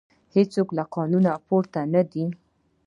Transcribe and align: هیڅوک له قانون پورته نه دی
هیڅوک 0.35 0.67
له 0.77 0.83
قانون 0.95 1.25
پورته 1.47 1.79
نه 1.93 2.01
دی 2.11 2.25